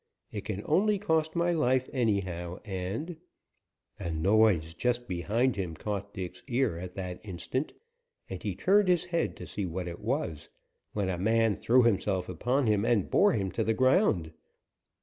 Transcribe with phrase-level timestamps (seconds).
[0.31, 3.17] It can only cost my life, anyhow and"
[3.99, 7.73] A noise just behind him caught Dick's ear at that instant,
[8.27, 10.49] and he turned his head to see what it was,
[10.93, 14.31] when a man threw himself upon him and bore him to the ground.